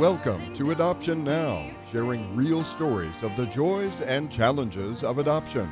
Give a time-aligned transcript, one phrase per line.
[0.00, 5.70] Welcome to Adoption Now, sharing real stories of the joys and challenges of adoption.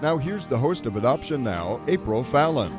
[0.00, 2.72] Now, here's the host of Adoption Now, April Fallon.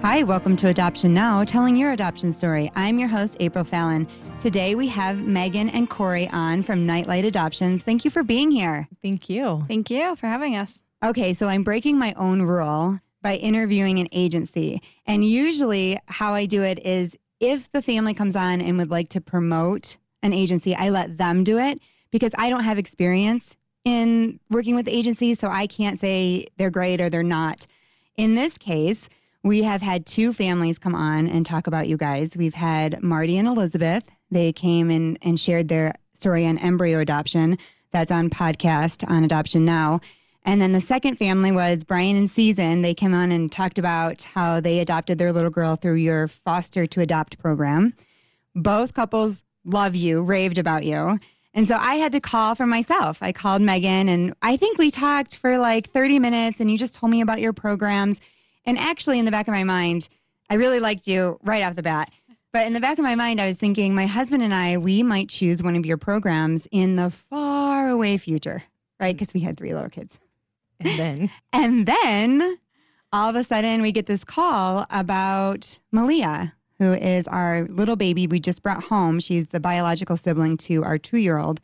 [0.00, 2.72] Hi, welcome to Adoption Now, telling your adoption story.
[2.74, 4.08] I'm your host, April Fallon.
[4.38, 7.82] Today we have Megan and Corey on from Nightlight Adoptions.
[7.82, 8.88] Thank you for being here.
[9.02, 9.66] Thank you.
[9.68, 10.86] Thank you for having us.
[11.04, 14.80] Okay, so I'm breaking my own rule by interviewing an agency.
[15.06, 19.08] And usually, how I do it is if the family comes on and would like
[19.10, 21.80] to promote an agency, I let them do it
[22.10, 27.00] because I don't have experience in working with agencies, so I can't say they're great
[27.00, 27.66] or they're not.
[28.16, 29.08] In this case,
[29.42, 32.36] we have had two families come on and talk about you guys.
[32.36, 34.04] We've had Marty and Elizabeth.
[34.30, 37.58] They came in and shared their story on embryo adoption.
[37.90, 40.00] That's on podcast on Adoption Now.
[40.44, 42.82] And then the second family was Brian and Season.
[42.82, 46.86] They came on and talked about how they adopted their little girl through your foster
[46.86, 47.94] to adopt program.
[48.54, 51.18] Both couples love you, raved about you.
[51.54, 53.18] And so I had to call for myself.
[53.22, 56.94] I called Megan and I think we talked for like 30 minutes and you just
[56.94, 58.20] told me about your programs.
[58.66, 60.08] And actually, in the back of my mind,
[60.50, 62.10] I really liked you right off the bat.
[62.52, 65.02] But in the back of my mind, I was thinking my husband and I, we
[65.02, 68.62] might choose one of your programs in the far away future,
[69.00, 69.16] right?
[69.16, 70.18] Because we had three little kids.
[70.84, 72.58] And then And then
[73.12, 78.26] all of a sudden, we get this call about Malia, who is our little baby
[78.26, 79.20] we just brought home.
[79.20, 81.60] She's the biological sibling to our two year old.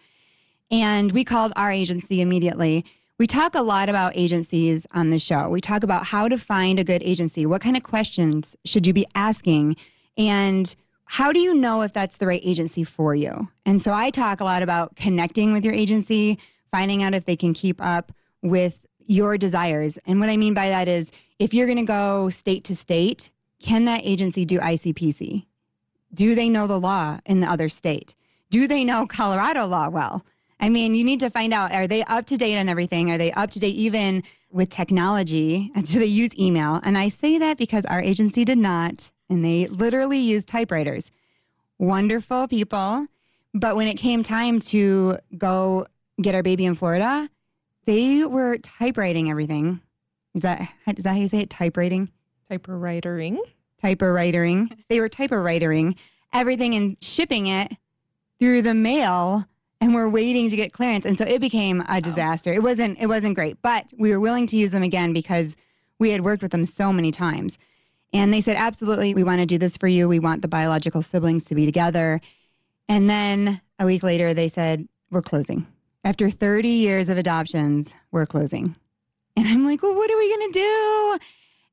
[0.71, 2.85] And we called our agency immediately.
[3.19, 5.49] We talk a lot about agencies on the show.
[5.49, 7.45] We talk about how to find a good agency.
[7.45, 9.77] What kind of questions should you be asking?
[10.17, 13.49] And how do you know if that's the right agency for you?
[13.67, 16.39] And so I talk a lot about connecting with your agency,
[16.71, 19.99] finding out if they can keep up with your desires.
[20.07, 23.31] And what I mean by that is if you're going to go state to state,
[23.59, 25.47] can that agency do ICPC?
[26.15, 28.15] Do they know the law in the other state?
[28.51, 30.25] Do they know Colorado law well?
[30.61, 33.11] I mean, you need to find out are they up to date on everything?
[33.11, 34.23] Are they up to date even
[34.53, 35.73] with technology?
[35.75, 36.81] Do they use email?
[36.85, 41.11] And I say that because our agency did not, and they literally use typewriters.
[41.79, 43.09] Wonderful people.
[43.55, 45.87] But when it came time to go
[46.23, 47.29] get our baby in Florida,
[47.87, 49.81] they were typewriting everything.
[50.35, 51.51] Is that is that how you say it?
[51.51, 52.11] Typewriting?
[52.51, 53.39] typewritering.
[53.83, 54.77] Typewritering.
[54.89, 55.95] They were typewritering
[56.33, 57.77] everything and shipping it
[58.39, 59.47] through the mail
[59.83, 61.07] and we're waiting to get clearance.
[61.07, 62.53] And so it became a disaster.
[62.53, 65.57] It wasn't it wasn't great, but we were willing to use them again because
[65.99, 67.57] we had worked with them so many times.
[68.13, 70.09] And they said, absolutely, we want to do this for you.
[70.09, 72.21] We want the biological siblings to be together.
[72.89, 75.67] And then a week later, they said, we're closing.
[76.03, 78.75] After 30 years of adoptions, we're closing.
[79.37, 81.19] And I'm like, well, what are we going to do?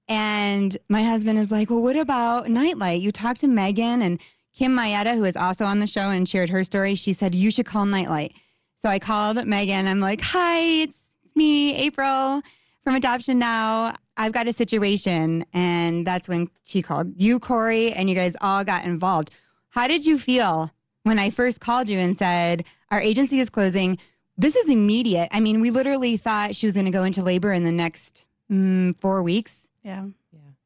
[0.09, 3.01] And my husband is like, well, what about Nightlight?
[3.01, 4.19] You talked to Megan and
[4.53, 6.95] Kim Mayetta, who is also on the show and shared her story.
[6.95, 8.33] She said, you should call Nightlight.
[8.81, 9.87] So I called Megan.
[9.87, 10.97] I'm like, hi, it's
[11.35, 12.41] me, April
[12.83, 13.95] from Adoption Now.
[14.17, 15.45] I've got a situation.
[15.53, 19.31] And that's when she called you, Corey, and you guys all got involved.
[19.69, 20.71] How did you feel
[21.03, 23.97] when I first called you and said, our agency is closing?
[24.37, 25.29] This is immediate.
[25.31, 28.25] I mean, we literally thought she was going to go into labor in the next
[28.51, 29.67] mm, four weeks.
[29.83, 30.05] Yeah.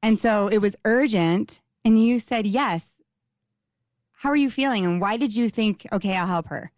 [0.03, 1.59] And so it was urgent.
[1.85, 2.87] And you said yes.
[4.17, 4.85] How are you feeling?
[4.85, 6.71] And why did you think, okay, I'll help her?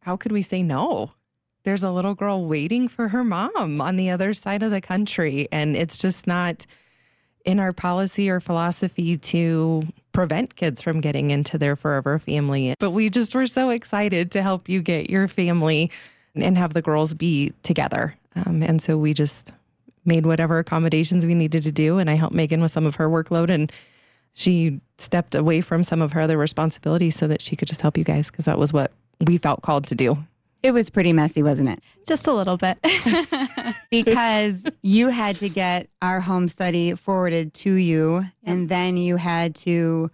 [0.00, 1.12] How could we say no?
[1.64, 5.48] There's a little girl waiting for her mom on the other side of the country.
[5.50, 6.66] And it's just not
[7.44, 9.82] in our policy or philosophy to
[10.12, 12.74] prevent kids from getting into their forever family.
[12.78, 15.90] But we just were so excited to help you get your family
[16.34, 18.16] and have the girls be together.
[18.36, 19.52] Um, and so we just
[20.04, 21.98] made whatever accommodations we needed to do.
[21.98, 23.50] And I helped Megan with some of her workload.
[23.50, 23.72] And
[24.34, 27.96] she stepped away from some of her other responsibilities so that she could just help
[27.96, 30.18] you guys because that was what we felt called to do.
[30.62, 31.80] It was pretty messy, wasn't it?
[32.06, 32.78] Just a little bit.
[33.90, 39.54] Because you had to get our home study forwarded to you and then you had
[39.56, 40.10] to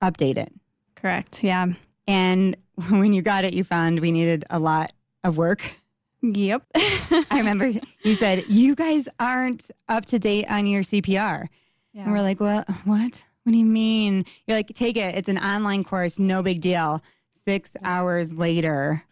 [0.00, 0.52] update it.
[0.94, 1.42] Correct.
[1.42, 1.66] Yeah.
[2.06, 2.56] And
[2.88, 4.92] when you got it, you found we needed a lot
[5.26, 5.76] of work.
[6.22, 6.62] Yep.
[6.74, 7.70] I remember
[8.02, 11.46] you said, You guys aren't up to date on your CPR.
[11.94, 13.24] And we're like, Well, what?
[13.42, 14.24] What do you mean?
[14.46, 15.14] You're like, Take it.
[15.14, 16.18] It's an online course.
[16.18, 17.02] No big deal.
[17.44, 19.04] Six hours later.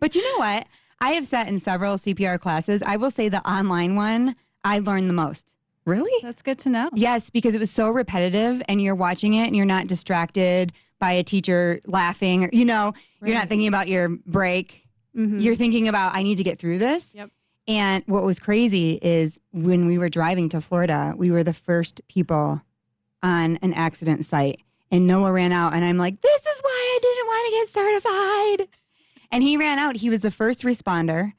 [0.00, 0.66] But you know what?
[1.00, 2.82] I have sat in several CPR classes.
[2.84, 4.34] I will say the online one,
[4.64, 5.54] I learned the most.
[5.84, 6.10] Really?
[6.22, 6.90] That's good to know.
[6.94, 11.12] Yes, because it was so repetitive and you're watching it and you're not distracted by
[11.12, 12.92] a teacher laughing or, you know,
[13.22, 14.85] you're not thinking about your break.
[15.16, 15.42] Mhm.
[15.42, 17.08] You're thinking about, I need to get through this.
[17.14, 17.30] Yep.
[17.68, 22.00] And what was crazy is when we were driving to Florida, we were the first
[22.08, 22.62] people
[23.22, 24.60] on an accident site
[24.90, 28.60] and Noah ran out and I'm like, this is why I didn't want to get
[28.62, 28.68] certified.
[29.32, 29.96] And he ran out.
[29.96, 31.32] He was the first responder.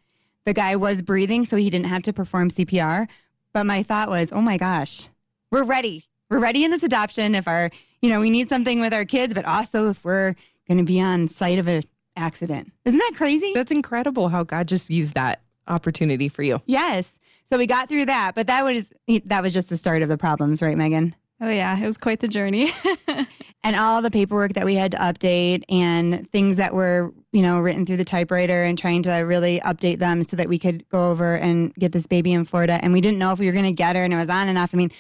[0.44, 3.08] The guy was breathing, so he didn't have to perform CPR.
[3.54, 5.10] But my thought was, oh my gosh,
[5.52, 6.06] we're ready.
[6.30, 7.36] We're ready in this adoption.
[7.36, 7.70] If our,
[8.02, 10.34] you know, we need something with our kids, but also if we're
[10.68, 11.84] going to be on site of an
[12.18, 12.72] accident.
[12.86, 13.52] Isn't that crazy?
[13.54, 16.62] That's incredible how God just used that opportunity for you.
[16.66, 17.20] Yes.
[17.50, 18.90] So we got through that, but that was
[19.26, 21.16] that was just the start of the problems, right, Megan?
[21.40, 21.80] Oh, yeah.
[21.80, 22.74] It was quite the journey.
[23.64, 27.60] and all the paperwork that we had to update and things that were, you know,
[27.60, 31.12] written through the typewriter and trying to really update them so that we could go
[31.12, 32.80] over and get this baby in Florida.
[32.82, 34.48] And we didn't know if we were going to get her and it was on
[34.48, 34.74] and off.
[34.74, 34.92] I mean,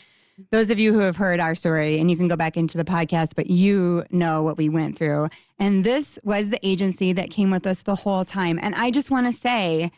[0.51, 2.83] those of you who have heard our story, and you can go back into the
[2.83, 5.29] podcast, but you know what we went through.
[5.57, 8.59] And this was the agency that came with us the whole time.
[8.61, 9.91] And I just want to say,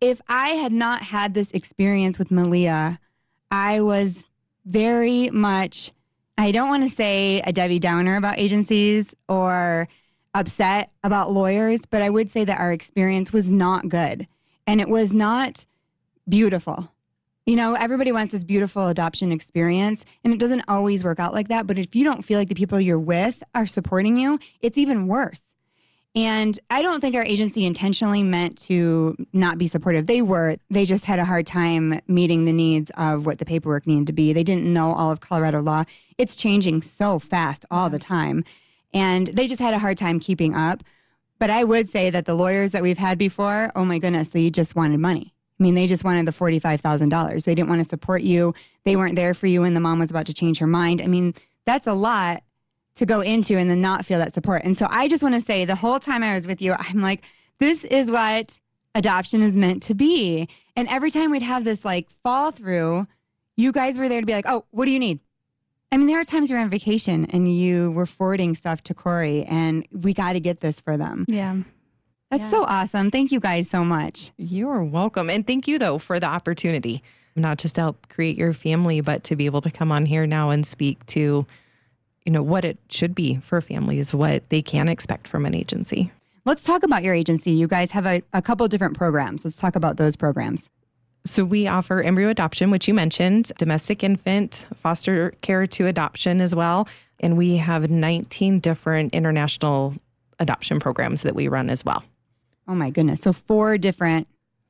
[0.00, 2.98] if I had not had this experience with Malia,
[3.50, 4.26] I was
[4.66, 5.92] very much,
[6.36, 9.86] I don't want to say a Debbie Downer about agencies or
[10.34, 14.26] upset about lawyers, but I would say that our experience was not good
[14.66, 15.66] and it was not
[16.28, 16.90] beautiful.
[17.46, 21.48] You know, everybody wants this beautiful adoption experience, and it doesn't always work out like
[21.48, 21.66] that.
[21.66, 25.08] But if you don't feel like the people you're with are supporting you, it's even
[25.08, 25.42] worse.
[26.14, 30.06] And I don't think our agency intentionally meant to not be supportive.
[30.06, 30.56] They were.
[30.70, 34.14] They just had a hard time meeting the needs of what the paperwork needed to
[34.14, 34.32] be.
[34.32, 35.84] They didn't know all of Colorado law.
[36.16, 38.44] It's changing so fast all the time.
[38.94, 40.82] And they just had a hard time keeping up.
[41.38, 44.48] But I would say that the lawyers that we've had before, oh my goodness, they
[44.48, 45.33] just wanted money.
[45.58, 47.44] I mean, they just wanted the $45,000.
[47.44, 48.54] They didn't want to support you.
[48.84, 51.00] They weren't there for you when the mom was about to change her mind.
[51.00, 51.34] I mean,
[51.64, 52.42] that's a lot
[52.96, 54.62] to go into and then not feel that support.
[54.64, 57.00] And so I just want to say the whole time I was with you, I'm
[57.00, 57.22] like,
[57.58, 58.58] this is what
[58.94, 60.48] adoption is meant to be.
[60.76, 63.06] And every time we'd have this like fall through,
[63.56, 65.20] you guys were there to be like, oh, what do you need?
[65.92, 69.44] I mean, there are times you're on vacation and you were forwarding stuff to Corey,
[69.44, 71.24] and we got to get this for them.
[71.28, 71.58] yeah.
[72.38, 72.58] That's Yeah.
[72.58, 73.10] so awesome.
[73.12, 74.32] Thank you guys so much.
[74.38, 75.30] You're welcome.
[75.30, 77.00] And thank you, though, for the opportunity,
[77.36, 80.26] not just to help create your family, but to be able to come on here
[80.26, 81.46] now and speak to,
[82.24, 86.10] you know, what it should be for families, what they can expect from an agency.
[86.44, 87.52] Let's talk about your agency.
[87.52, 89.44] You guys have a, a couple different programs.
[89.44, 90.68] Let's talk about those programs.
[91.24, 96.54] So we offer embryo adoption, which you mentioned, domestic infant, foster care to adoption as
[96.54, 96.88] well.
[97.20, 99.94] And we have 19 different international
[100.40, 102.02] adoption programs that we run as well.
[102.66, 103.20] Oh my goodness.
[103.20, 104.28] So, four different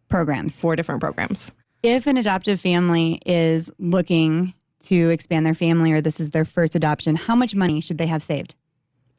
[0.08, 0.61] programs.
[0.61, 1.50] Four different programs.
[1.82, 6.75] If an adoptive family is looking to expand their family or this is their first
[6.75, 8.55] adoption, how much money should they have saved?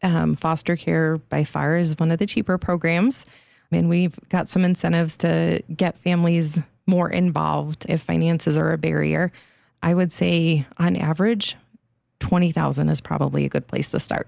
[0.04, 3.26] Um, foster care by far is one of the cheaper programs.
[3.72, 9.32] And we've got some incentives to get families more involved if finances are a barrier.
[9.82, 11.56] I would say on average,
[12.20, 14.28] 20,000 is probably a good place to start.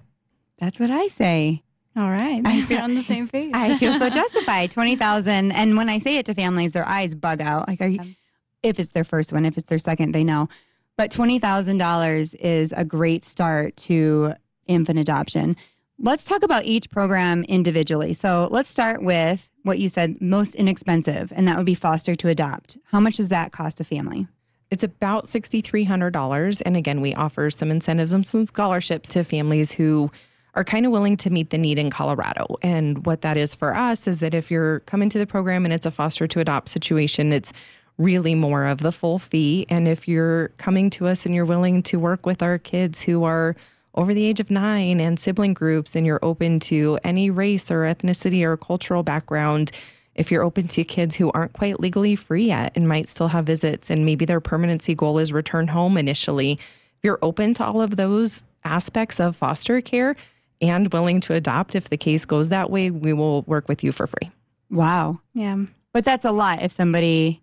[0.58, 1.64] That's what I say.
[1.98, 2.42] All right.
[2.46, 3.52] I feel on the same page.
[3.54, 4.70] I feel so justified.
[4.70, 5.52] 20,000.
[5.52, 7.68] And when I say it to families, their eyes bug out.
[7.68, 8.16] Like, are you,
[8.62, 10.48] if it's their first one, if it's their second, they know.
[10.96, 14.34] But $20,000 is a great start to
[14.68, 15.56] infant adoption.
[16.00, 18.14] Let's talk about each program individually.
[18.14, 22.30] So let's start with what you said most inexpensive, and that would be foster to
[22.30, 22.78] adopt.
[22.92, 24.28] How much does that cost a family?
[24.70, 26.62] It's about $6,300.
[26.66, 30.12] And again, we offer some incentives and some scholarships to families who
[30.58, 32.58] are kind of willing to meet the need in Colorado.
[32.64, 35.74] And what that is for us is that if you're coming to the program and
[35.74, 37.54] it's a foster to adopt situation, it's
[38.00, 39.68] really more of the full fee.
[39.70, 43.24] And if you're coming to us and you're willing to work with our kids who
[43.24, 43.56] are
[43.94, 47.82] over the age of nine and sibling groups, and you're open to any race or
[47.82, 49.72] ethnicity or cultural background,
[50.16, 53.46] if you're open to kids who aren't quite legally free yet and might still have
[53.46, 57.80] visits, and maybe their permanency goal is return home initially, if you're open to all
[57.80, 60.16] of those aspects of foster care
[60.62, 63.92] and willing to adopt, if the case goes that way, we will work with you
[63.92, 64.32] for free.
[64.70, 65.20] Wow.
[65.34, 65.58] yeah.
[65.94, 67.42] But that's a lot if somebody,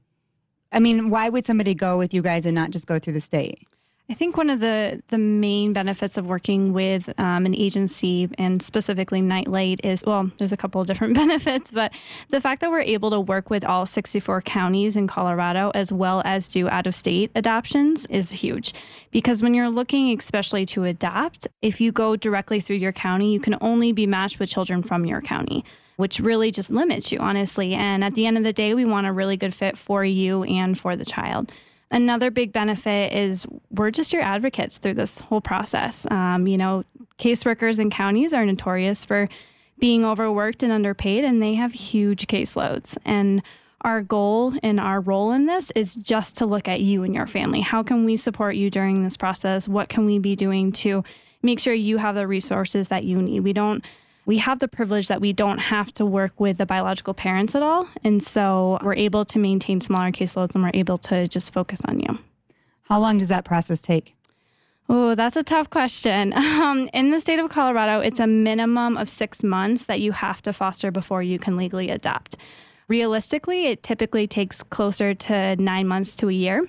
[0.71, 3.21] I mean, why would somebody go with you guys and not just go through the
[3.21, 3.67] state?
[4.11, 8.61] I think one of the the main benefits of working with um, an agency and
[8.61, 11.91] specifically Nightlight is well, there's a couple of different benefits, but
[12.29, 16.21] the fact that we're able to work with all 64 counties in Colorado as well
[16.27, 18.75] as do out of state adoptions is huge.
[19.11, 23.41] Because when you're looking especially to adopt, if you go directly through your county, you
[23.41, 25.65] can only be matched with children from your county.
[25.97, 27.73] Which really just limits you, honestly.
[27.73, 30.43] And at the end of the day, we want a really good fit for you
[30.43, 31.53] and for the child.
[31.95, 36.09] Another big benefit is we're just your advocates through this whole process.
[36.11, 36.83] Um, you know,
[37.21, 39.29] caseworkers in counties are notorious for
[39.79, 42.99] being overworked and underpaid, and they have huge caseloads.
[43.05, 43.45] And
[43.83, 47.29] our goal and our role in this is just to look at you and your
[47.29, 47.61] family.
[47.61, 49.69] How can we support you during this process?
[49.69, 51.05] What can we be doing to
[51.43, 53.39] make sure you have the resources that you need?
[53.41, 53.85] We don't
[54.27, 57.63] we have the privilege that we don't have to work with the biological parents at
[57.63, 57.89] all.
[58.03, 62.01] And so we're able to maintain smaller caseloads and we're able to just focus on
[62.01, 62.19] you.
[62.89, 64.15] How long does that process take?
[64.89, 66.33] Oh, that's a tough question.
[66.65, 70.41] Um, in the state of Colorado, it's a minimum of six months that you have
[70.43, 72.37] to foster before you can legally adopt.
[72.89, 76.67] Realistically, it typically takes closer to nine months to a year.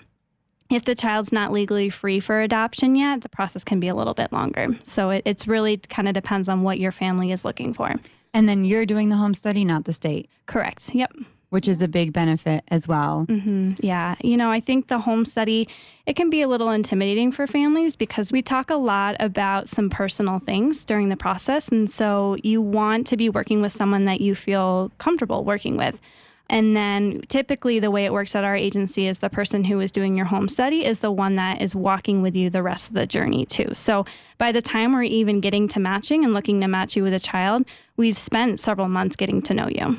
[0.70, 4.16] If the child's not legally free for adoption yet, the process can be a little
[4.16, 4.70] bit longer.
[4.84, 7.94] So it, it's really kind of depends on what your family is looking for.
[8.34, 10.94] And then you're doing the home study, not the state, Correct.
[10.94, 11.14] Yep.
[11.50, 13.26] which is a big benefit as well.
[13.26, 14.16] hmm Yeah.
[14.24, 15.70] You know, I think the home study,
[16.08, 19.90] it can be a little intimidating for families because we talk a lot about some
[19.92, 21.70] personal things during the process.
[21.70, 26.02] And so you want to be working with someone that you feel comfortable working with.
[26.50, 29.92] And then typically the way it works at our agency is the person who is
[29.92, 32.94] doing your home study is the one that is walking with you the rest of
[32.94, 33.70] the journey too.
[33.74, 34.06] So
[34.38, 37.20] by the time we're even getting to matching and looking to match you with a
[37.20, 37.66] child,
[37.98, 39.98] we've spent several months getting to know you.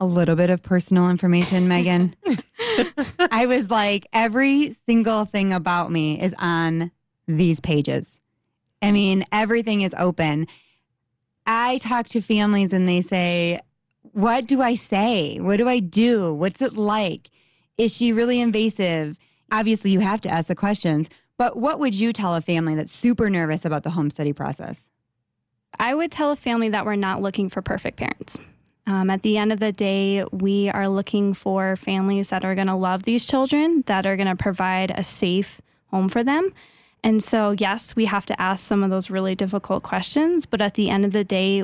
[0.00, 2.14] a little bit of personal information, Megan.
[3.18, 6.92] I was like, every single thing about me is on
[7.26, 8.18] these pages.
[8.80, 10.46] I mean, everything is open.
[11.46, 13.60] I talk to families and they say,
[14.18, 15.38] What do I say?
[15.38, 16.34] What do I do?
[16.34, 17.30] What's it like?
[17.76, 19.16] Is she really invasive?
[19.52, 22.90] Obviously, you have to ask the questions, but what would you tell a family that's
[22.90, 24.88] super nervous about the home study process?
[25.78, 28.40] I would tell a family that we're not looking for perfect parents.
[28.88, 32.66] Um, at the end of the day, we are looking for families that are going
[32.66, 35.60] to love these children, that are going to provide a safe
[35.92, 36.52] home for them.
[37.04, 40.74] And so, yes, we have to ask some of those really difficult questions, but at
[40.74, 41.62] the end of the day,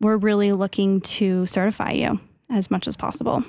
[0.00, 2.20] we're really looking to certify you
[2.50, 3.44] as much as possible.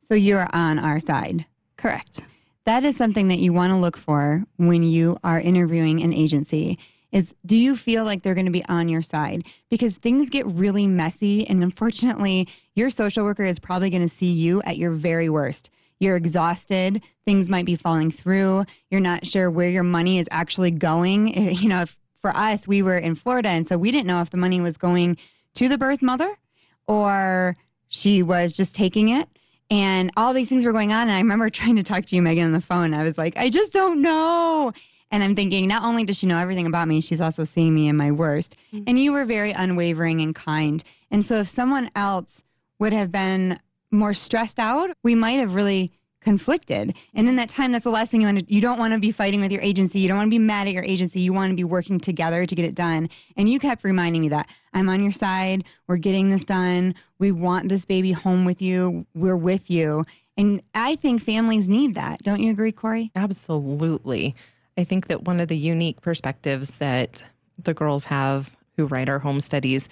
[0.00, 1.46] So you're on our side.
[1.76, 2.22] Correct.
[2.64, 6.78] that is something that you want to look for when you are interviewing an agency
[7.12, 10.46] is do you feel like they're going to be on your side because things get
[10.46, 14.90] really messy and unfortunately your social worker is probably going to see you at your
[14.90, 15.70] very worst
[16.00, 20.70] you're exhausted things might be falling through you're not sure where your money is actually
[20.70, 24.20] going you know if, for us we were in florida and so we didn't know
[24.20, 25.16] if the money was going
[25.56, 26.36] to the birth mother
[26.86, 27.56] or
[27.88, 29.28] she was just taking it
[29.70, 31.02] and all these things were going on.
[31.02, 32.94] And I remember trying to talk to you, Megan, on the phone.
[32.94, 34.72] I was like, I just don't know.
[35.10, 37.88] And I'm thinking, not only does she know everything about me, she's also seeing me
[37.88, 38.56] in my worst.
[38.72, 38.84] Mm-hmm.
[38.86, 40.82] And you were very unwavering and kind.
[41.10, 42.42] And so if someone else
[42.78, 43.58] would have been
[43.90, 45.92] more stressed out, we might have really
[46.26, 46.96] conflicted.
[47.14, 48.98] And in that time, that's the last thing you want to, you don't want to
[48.98, 50.00] be fighting with your agency.
[50.00, 51.20] You don't want to be mad at your agency.
[51.20, 53.08] You want to be working together to get it done.
[53.36, 55.62] And you kept reminding me that I'm on your side.
[55.86, 56.96] We're getting this done.
[57.20, 59.06] We want this baby home with you.
[59.14, 60.04] We're with you.
[60.36, 62.18] And I think families need that.
[62.24, 63.12] Don't you agree, Corey?
[63.14, 64.34] Absolutely.
[64.76, 67.22] I think that one of the unique perspectives that
[67.56, 69.88] the girls have who write our home studies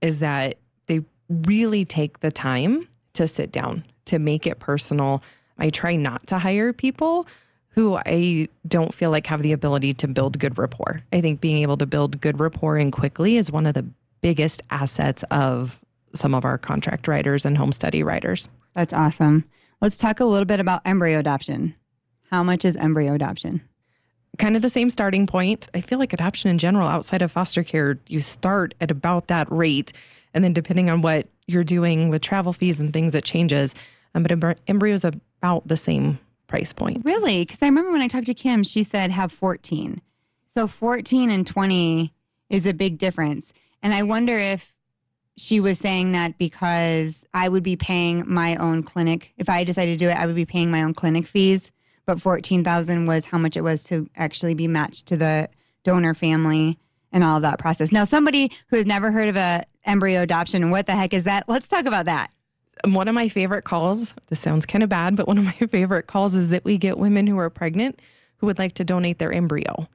[0.00, 0.56] is that
[0.86, 5.22] they really take the time to sit down, to make it personal.
[5.58, 7.26] I try not to hire people
[7.70, 11.02] who I don't feel like have the ability to build good rapport.
[11.12, 13.86] I think being able to build good rapport and quickly is one of the
[14.22, 15.80] biggest assets of
[16.14, 18.48] some of our contract writers and home study writers.
[18.72, 19.44] That's awesome.
[19.80, 21.74] Let's talk a little bit about embryo adoption.
[22.30, 23.62] How much is embryo adoption?
[24.38, 25.66] kind of the same starting point.
[25.74, 29.50] I feel like adoption in general, outside of foster care, you start at about that
[29.50, 29.92] rate.
[30.34, 33.74] And then depending on what you're doing with travel fees and things, it changes.
[34.14, 35.04] Um, but embry- embryo's
[35.38, 37.04] about the same price point.
[37.04, 37.44] Really?
[37.44, 40.00] Because I remember when I talked to Kim, she said have 14.
[40.46, 42.14] So 14 and 20
[42.48, 43.52] is a big difference.
[43.82, 44.72] And I wonder if
[45.36, 49.34] she was saying that because I would be paying my own clinic.
[49.36, 51.70] If I decided to do it, I would be paying my own clinic fees.
[52.06, 55.48] But 14,000 was how much it was to actually be matched to the
[55.84, 56.78] donor family
[57.12, 57.92] and all of that process.
[57.92, 61.48] Now, somebody who has never heard of a embryo adoption, what the heck is that?
[61.48, 62.30] Let's talk about that.
[62.84, 66.06] One of my favorite calls, this sounds kind of bad, but one of my favorite
[66.06, 68.00] calls is that we get women who are pregnant
[68.38, 69.88] who would like to donate their embryo.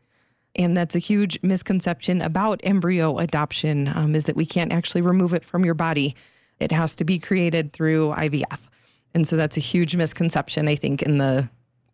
[0.55, 5.33] And that's a huge misconception about embryo adoption um, is that we can't actually remove
[5.33, 6.15] it from your body.
[6.59, 8.67] It has to be created through IVF.
[9.13, 11.49] And so that's a huge misconception, I think, in the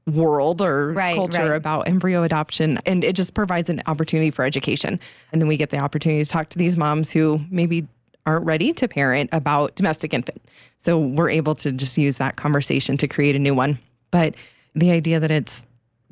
[0.07, 1.55] world or Right, culture right.
[1.55, 2.79] about embryo adoption.
[2.85, 4.99] And it just provides an opportunity for education.
[5.31, 7.87] And then we get the opportunity to talk to these moms who maybe
[8.27, 10.41] aren't ready to parent about domestic infant.
[10.77, 13.79] So we're able to just use that conversation to create a new one.
[14.11, 14.35] But
[14.75, 15.65] the idea that it's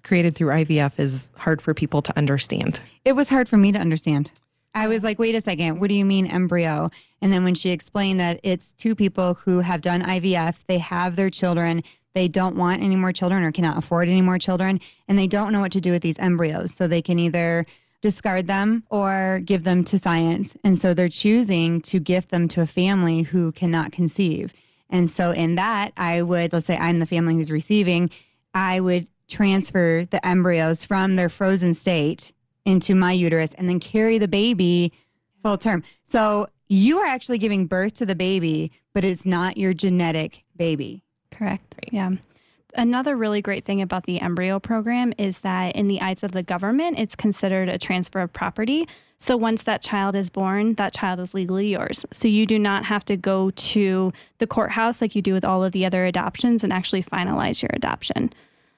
[0.04, 2.80] created through IVF is hard for people to understand.
[3.04, 4.32] It was hard for me to understand.
[4.74, 6.90] I was like, wait a second, what do you mean embryo?
[7.22, 11.16] And then when she explained that it's two people who have done IVF, they have
[11.16, 15.18] their children, they don't want any more children or cannot afford any more children, and
[15.18, 16.74] they don't know what to do with these embryos.
[16.74, 17.66] So they can either
[18.02, 20.56] discard them or give them to science.
[20.64, 24.54] And so they're choosing to gift them to a family who cannot conceive.
[24.90, 28.10] And so in that, I would, let's say I'm the family who's receiving,
[28.54, 32.32] I would transfer the embryos from their frozen state
[32.66, 34.94] into my uterus and then carry the baby
[35.42, 35.84] full term.
[36.04, 41.04] So you are actually giving birth to the baby, but it's not your genetic baby.
[41.32, 41.76] Correct.
[41.92, 42.12] Yeah.
[42.76, 46.44] Another really great thing about the embryo program is that in the eyes of the
[46.44, 48.88] government, it's considered a transfer of property.
[49.18, 52.06] So once that child is born, that child is legally yours.
[52.12, 55.64] So you do not have to go to the courthouse like you do with all
[55.64, 58.34] of the other adoptions and actually finalize your adoption.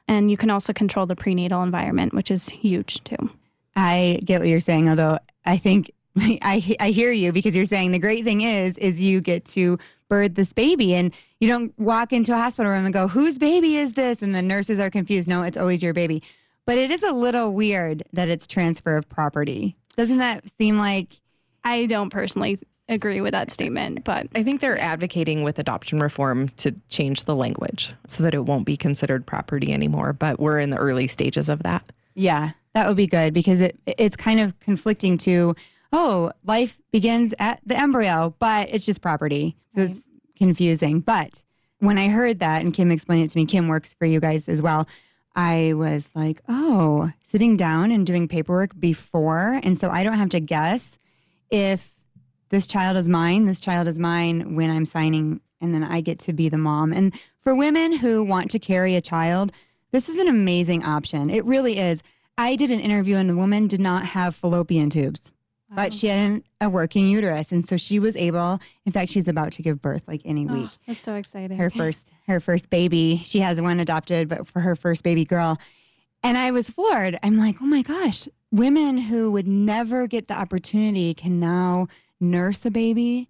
[0.07, 3.31] And you can also control the prenatal environment, which is huge too.
[3.75, 5.91] I get what you're saying, although I think
[6.41, 9.77] I I hear you because you're saying the great thing is is you get to
[10.09, 13.77] birth this baby and you don't walk into a hospital room and go, "Whose baby
[13.77, 15.27] is this?" and the nurses are confused.
[15.27, 16.23] No, it's always your baby.
[16.65, 19.77] But it is a little weird that it's transfer of property.
[19.95, 21.21] Doesn't that seem like
[21.63, 22.59] I don't personally
[22.89, 27.35] agree with that statement, but I think they're advocating with adoption reform to change the
[27.35, 31.49] language so that it won't be considered property anymore, but we're in the early stages
[31.49, 31.91] of that.
[32.15, 35.55] Yeah, that would be good because it it's kind of conflicting to
[35.91, 39.57] oh, life begins at the embryo, but it's just property.
[39.73, 39.91] So right.
[39.91, 40.01] it's
[40.35, 40.99] confusing.
[40.99, 41.43] But
[41.79, 44.47] when I heard that and Kim explained it to me, Kim works for you guys
[44.49, 44.87] as well.
[45.35, 49.59] I was like, oh, sitting down and doing paperwork before.
[49.63, 50.97] And so I don't have to guess
[51.51, 51.93] if
[52.49, 56.17] this child is mine, this child is mine when I'm signing, and then I get
[56.19, 56.91] to be the mom.
[56.91, 59.51] And for women who want to carry a child,
[59.91, 61.29] this is an amazing option.
[61.29, 62.01] It really is.
[62.37, 65.31] I did an interview and the woman did not have fallopian tubes
[65.69, 69.51] but she had a working uterus and so she was able in fact she's about
[69.51, 70.69] to give birth like any oh, week.
[70.71, 71.57] oh, that's so exciting.
[71.57, 75.59] Her first her first baby she has one adopted but for her first baby girl.
[76.23, 77.17] And i was floored.
[77.21, 81.87] I'm like oh my gosh women who would never get the opportunity can now
[82.19, 83.29] nurse a baby.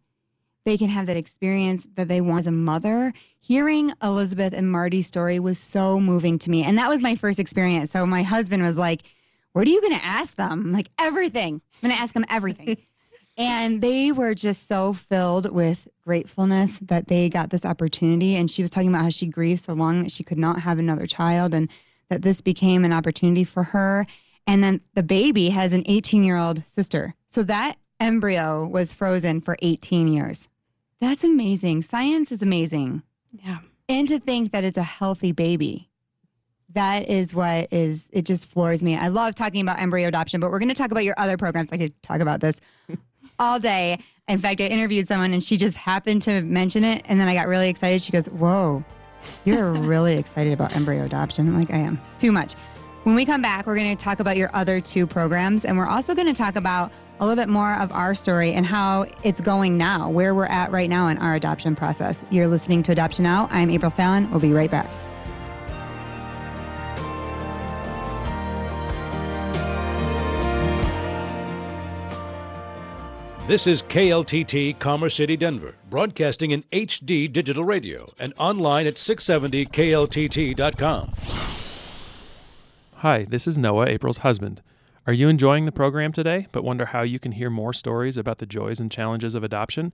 [0.64, 3.14] They can have that experience that they want as a mother.
[3.40, 7.40] Hearing elizabeth and marty's story was so moving to me and that was my first
[7.40, 7.92] experience.
[7.92, 9.04] So my husband was like
[9.54, 12.78] what are you going to ask them like everything I'm going to ask them everything.
[13.38, 18.36] and they were just so filled with gratefulness that they got this opportunity.
[18.36, 20.80] And she was talking about how she grieved so long that she could not have
[20.80, 21.70] another child and
[22.10, 24.06] that this became an opportunity for her.
[24.48, 27.14] And then the baby has an 18 year old sister.
[27.28, 30.48] So that embryo was frozen for 18 years.
[31.00, 31.84] That's amazing.
[31.84, 33.04] Science is amazing.
[33.32, 33.60] Yeah.
[33.90, 35.87] And to think that it's a healthy baby
[36.74, 38.96] that is what is it just floors me.
[38.96, 41.72] I love talking about embryo adoption, but we're going to talk about your other programs.
[41.72, 42.56] I could talk about this
[43.40, 44.00] all day.
[44.28, 47.34] In fact, I interviewed someone and she just happened to mention it, and then I
[47.34, 48.02] got really excited.
[48.02, 48.84] She goes, "Whoa,
[49.46, 52.54] you're really excited about embryo adoption." I'm like, "I am too much."
[53.04, 55.88] When we come back, we're going to talk about your other two programs, and we're
[55.88, 59.40] also going to talk about a little bit more of our story and how it's
[59.40, 62.24] going now, where we're at right now in our adoption process.
[62.30, 63.48] You're listening to Adoption Now.
[63.50, 64.30] I'm April Fallon.
[64.30, 64.88] We'll be right back.
[73.48, 81.14] This is KLTT Commerce City, Denver, broadcasting in HD digital radio and online at 670kltt.com.
[82.96, 84.62] Hi, this is Noah, April's husband.
[85.06, 88.40] Are you enjoying the program today, but wonder how you can hear more stories about
[88.40, 89.94] the joys and challenges of adoption?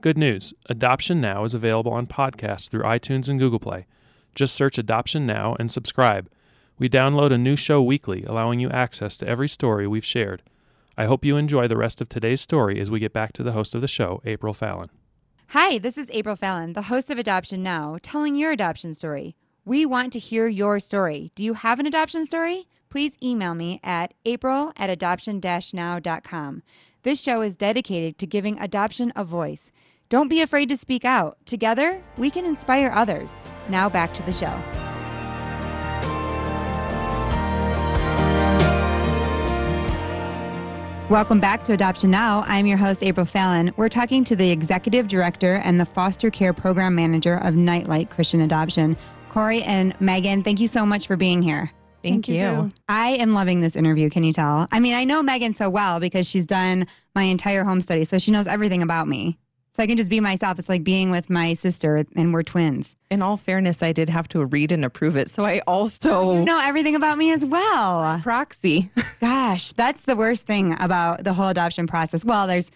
[0.00, 3.84] Good news Adoption Now is available on podcasts through iTunes and Google Play.
[4.34, 6.30] Just search Adoption Now and subscribe.
[6.78, 10.42] We download a new show weekly, allowing you access to every story we've shared.
[10.96, 13.52] I hope you enjoy the rest of today's story as we get back to the
[13.52, 14.90] host of the show, April Fallon.
[15.48, 19.34] Hi, this is April Fallon, the host of Adoption Now, telling your adoption story.
[19.64, 21.30] We want to hear your story.
[21.34, 22.68] Do you have an adoption story?
[22.90, 26.62] Please email me at april at adoption now.com.
[27.02, 29.70] This show is dedicated to giving adoption a voice.
[30.08, 31.38] Don't be afraid to speak out.
[31.44, 33.32] Together, we can inspire others.
[33.68, 34.83] Now back to the show.
[41.10, 42.42] Welcome back to Adoption Now.
[42.46, 43.74] I'm your host, April Fallon.
[43.76, 48.40] We're talking to the executive director and the foster care program manager of Nightlight Christian
[48.40, 48.96] Adoption,
[49.28, 50.42] Corey and Megan.
[50.42, 51.70] Thank you so much for being here.
[52.02, 52.34] Thank, Thank you.
[52.34, 52.68] you.
[52.88, 54.08] I am loving this interview.
[54.08, 54.66] Can you tell?
[54.72, 58.18] I mean, I know Megan so well because she's done my entire home study, so
[58.18, 59.38] she knows everything about me.
[59.76, 60.60] So I can just be myself.
[60.60, 62.94] It's like being with my sister, and we're twins.
[63.10, 65.28] In all fairness, I did have to read and approve it.
[65.28, 68.20] So I also oh, you know everything about me as well.
[68.22, 68.90] Proxy.
[69.20, 72.24] Gosh, that's the worst thing about the whole adoption process.
[72.24, 72.70] Well, there's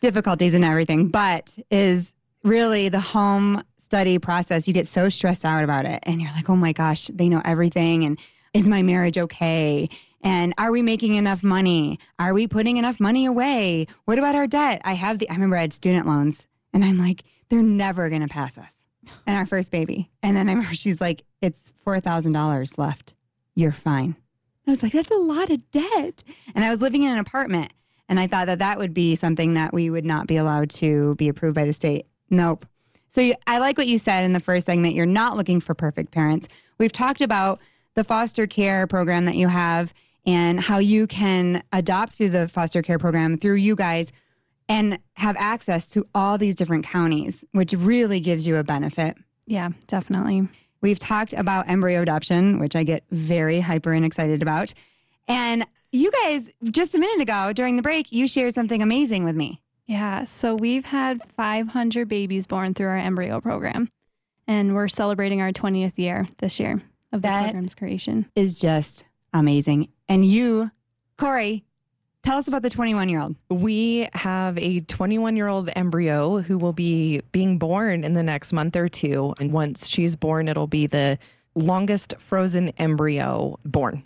[0.00, 4.66] difficulties and everything, but is really the home study process.
[4.66, 7.42] You get so stressed out about it, and you're like, oh my gosh, they know
[7.44, 8.02] everything.
[8.02, 8.18] And
[8.52, 9.88] is my marriage okay?
[10.24, 11.98] And are we making enough money?
[12.18, 13.86] Are we putting enough money away?
[14.06, 14.80] What about our debt?
[14.82, 18.26] I have the, I remember I had student loans and I'm like, they're never to
[18.26, 18.72] pass us
[19.26, 20.10] and our first baby.
[20.22, 23.14] And then I remember she's like, it's $4,000 left.
[23.54, 24.16] You're fine.
[24.66, 26.24] I was like, that's a lot of debt.
[26.54, 27.72] And I was living in an apartment
[28.08, 31.14] and I thought that that would be something that we would not be allowed to
[31.16, 32.06] be approved by the state.
[32.30, 32.64] Nope.
[33.10, 34.94] So you, I like what you said in the first segment.
[34.94, 36.48] You're not looking for perfect parents.
[36.78, 37.60] We've talked about
[37.94, 39.94] the foster care program that you have
[40.26, 44.10] and how you can adopt through the foster care program through you guys
[44.68, 49.16] and have access to all these different counties, which really gives you a benefit.
[49.46, 50.48] Yeah, definitely.
[50.80, 54.72] We've talked about embryo adoption, which I get very hyper and excited about.
[55.28, 59.36] And you guys, just a minute ago during the break, you shared something amazing with
[59.36, 59.60] me.
[59.86, 63.90] Yeah, so we've had 500 babies born through our embryo program,
[64.46, 66.82] and we're celebrating our 20th year this year
[67.12, 68.26] of the That- program's creation.
[68.34, 69.88] Is just amazing.
[70.08, 70.70] And you,
[71.16, 71.64] Corey,
[72.22, 73.36] tell us about the 21 year old.
[73.48, 78.52] We have a 21 year old embryo who will be being born in the next
[78.52, 79.34] month or two.
[79.38, 81.18] And once she's born, it'll be the
[81.54, 84.04] longest frozen embryo born.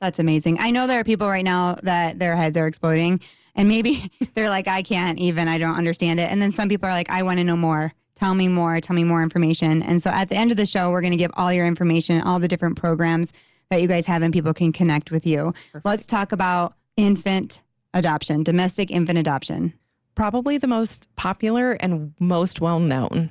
[0.00, 0.58] That's amazing.
[0.60, 3.20] I know there are people right now that their heads are exploding,
[3.54, 6.30] and maybe they're like, I can't even, I don't understand it.
[6.30, 7.92] And then some people are like, I want to know more.
[8.14, 8.80] Tell me more.
[8.80, 9.82] Tell me more information.
[9.82, 12.20] And so at the end of the show, we're going to give all your information,
[12.20, 13.32] all the different programs
[13.70, 15.54] that you guys have, and people can connect with you.
[15.84, 17.62] Let's talk about infant
[17.94, 19.72] adoption, domestic infant adoption.
[20.16, 23.30] Probably the most popular and most well known.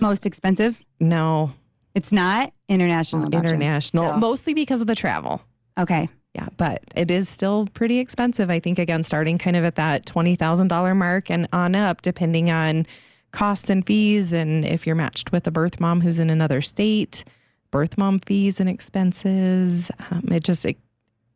[0.00, 0.82] Most expensive?
[1.00, 1.52] No,
[1.94, 3.26] It's not international.
[3.26, 3.56] Adoption.
[3.56, 5.42] international, So- mostly because of the travel.
[5.76, 6.08] okay.
[6.32, 8.50] Yeah, but it is still pretty expensive.
[8.50, 12.02] I think again, starting kind of at that twenty thousand dollar mark and on up,
[12.02, 12.86] depending on
[13.32, 17.24] costs and fees, and if you're matched with a birth mom who's in another state,
[17.70, 19.90] birth mom fees and expenses.
[20.10, 20.76] Um, it just it,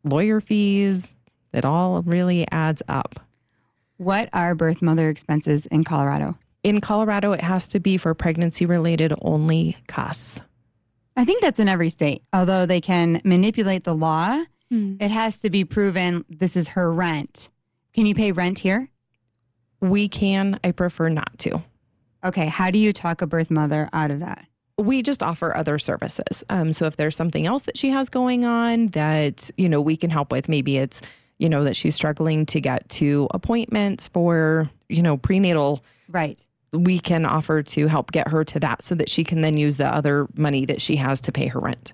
[0.03, 1.13] lawyer fees.
[1.53, 3.19] It all really adds up.
[3.97, 6.37] What are birth mother expenses in Colorado?
[6.63, 10.41] In Colorado, it has to be for pregnancy related only costs.
[11.15, 12.23] I think that's in every state.
[12.33, 14.95] Although they can manipulate the law, Hmm.
[14.99, 17.49] it has to be proven this is her rent.
[17.93, 18.89] Can you pay rent here?
[19.79, 20.59] We can.
[20.63, 21.63] I prefer not to.
[22.23, 22.47] Okay.
[22.47, 24.47] How do you talk a birth mother out of that?
[24.77, 26.43] We just offer other services.
[26.49, 29.97] Um, so if there's something else that she has going on that you know we
[29.97, 31.01] can help with, maybe it's
[31.37, 35.83] you know that she's struggling to get to appointments for you know prenatal.
[36.09, 36.43] Right.
[36.73, 39.77] We can offer to help get her to that so that she can then use
[39.77, 41.93] the other money that she has to pay her rent.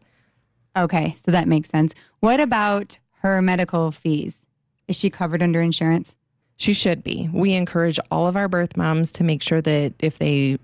[0.76, 1.16] Okay.
[1.24, 1.94] So that makes sense.
[2.20, 4.44] What about her medical fees?
[4.88, 6.16] Is she covered under insurance?
[6.58, 7.30] She should be.
[7.32, 10.58] We encourage all of our birth moms to make sure that if they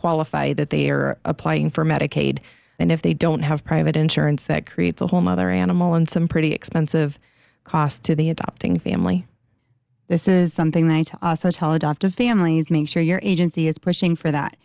[0.00, 2.38] qualify, that they are applying for Medicaid.
[2.78, 6.28] And if they don't have private insurance, that creates a whole nother animal and some
[6.28, 7.18] pretty expensive
[7.64, 9.26] costs to the adopting family.
[10.08, 13.78] This is something that I t- also tell adoptive families make sure your agency is
[13.78, 14.56] pushing for that.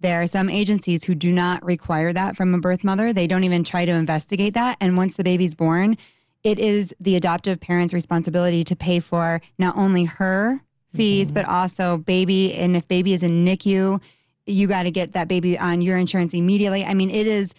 [0.00, 3.12] There are some agencies who do not require that from a birth mother.
[3.12, 4.76] They don't even try to investigate that.
[4.80, 5.96] And once the baby's born,
[6.44, 10.60] it is the adoptive parent's responsibility to pay for not only her
[10.94, 11.34] fees, mm-hmm.
[11.34, 12.54] but also baby.
[12.54, 14.00] And if baby is in NICU,
[14.46, 16.84] you got to get that baby on your insurance immediately.
[16.84, 17.52] I mean, it is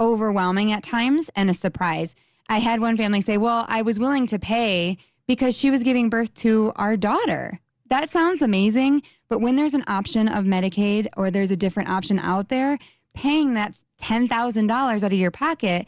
[0.00, 2.14] overwhelming at times and a surprise.
[2.48, 4.96] I had one family say, Well, I was willing to pay
[5.26, 7.60] because she was giving birth to our daughter.
[7.88, 12.18] That sounds amazing, but when there's an option of Medicaid or there's a different option
[12.18, 12.78] out there,
[13.14, 15.86] paying that $10,000 out of your pocket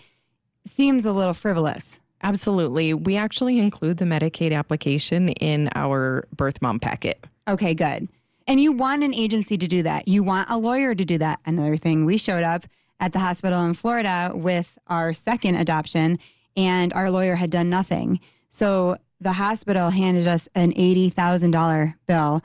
[0.67, 1.97] seems a little frivolous.
[2.23, 2.93] Absolutely.
[2.93, 7.25] We actually include the Medicaid application in our birth mom packet.
[7.49, 8.09] Okay, good.
[8.51, 10.09] And you want an agency to do that.
[10.09, 11.39] You want a lawyer to do that.
[11.47, 12.67] Another thing, we showed up
[12.99, 16.19] at the hospital in Florida with our second adoption,
[16.57, 18.19] and our lawyer had done nothing.
[18.51, 22.43] So the hospital handed us an $80,000 bill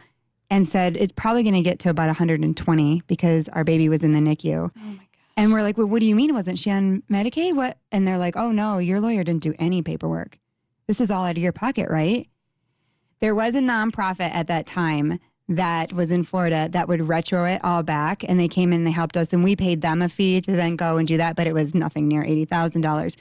[0.48, 4.14] and said it's probably going to get to about 120 because our baby was in
[4.14, 4.70] the NICU.
[4.78, 5.08] Oh my gosh.
[5.36, 6.36] And we're like, well, what do you mean?
[6.36, 7.56] Wasn't she on Medicaid?
[7.56, 7.80] What?
[7.92, 10.38] And they're like, oh no, your lawyer didn't do any paperwork.
[10.86, 12.30] This is all out of your pocket, right?
[13.22, 17.64] There was a nonprofit at that time that was in Florida that would retro it
[17.64, 18.24] all back.
[18.28, 20.76] And they came in, they helped us, and we paid them a fee to then
[20.76, 23.16] go and do that, but it was nothing near $80,000.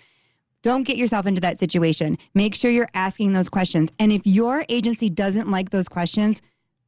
[0.62, 2.16] Don't get yourself into that situation.
[2.32, 3.92] Make sure you're asking those questions.
[3.98, 6.40] And if your agency doesn't like those questions,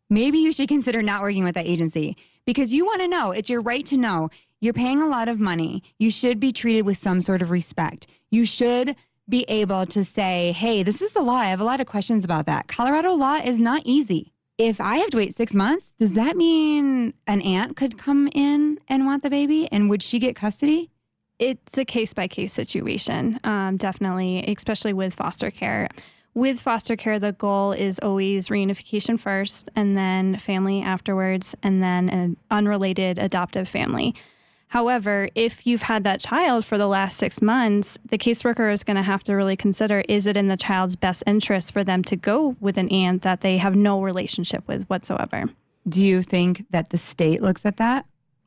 [0.09, 3.33] maybe you should consider not working with that agency because you want to know.
[3.33, 4.31] It's your right to know.
[4.63, 5.83] You're paying a lot of money.
[5.99, 8.07] You should be treated with some sort of respect.
[8.31, 8.97] You should
[9.29, 11.37] be able to say, hey, this is the law.
[11.37, 12.69] I have a lot of questions about that.
[12.69, 14.33] Colorado law is not easy.
[14.59, 18.79] If I have to wait six months, does that mean an aunt could come in
[18.89, 19.69] and want the baby?
[19.71, 20.91] And would she get custody?
[21.39, 25.89] It's a case by case situation, um, definitely, especially with foster care.
[26.33, 32.09] With foster care, the goal is always reunification first, and then family afterwards, and then
[32.09, 34.15] an unrelated adoptive family.
[34.77, 38.99] However, if you've had that child for the last six months, the caseworker is going
[38.99, 42.15] to have to really consider is it in the child's best interest for them to
[42.15, 45.45] go with an aunt that they have no relationship with whatsoever?
[45.89, 48.05] Do you think that the state looks at that?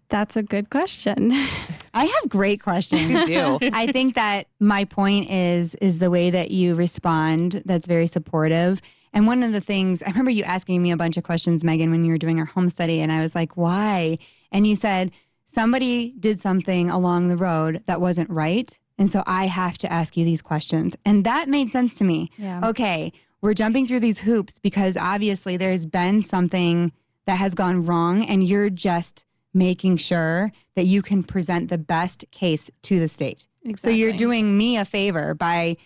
[0.09, 1.31] That's a good question.
[1.95, 3.09] I have great questions.
[3.09, 3.71] You do.
[3.73, 8.83] I think that my point is is the way that you respond that's very supportive.
[9.13, 11.89] And one of the things I remember you asking me a bunch of questions, Megan,
[11.89, 14.19] when you were doing our home study, and I was like, why?
[14.51, 15.11] And you said,
[15.53, 18.77] somebody did something along the road that wasn't right.
[18.97, 20.95] And so I have to ask you these questions.
[21.05, 22.31] And that made sense to me.
[22.37, 22.67] Yeah.
[22.67, 26.91] Okay, we're jumping through these hoops because obviously there's been something
[27.25, 32.25] that has gone wrong, and you're just making sure that you can present the best
[32.31, 33.47] case to the state.
[33.77, 35.77] So you're doing me a favor by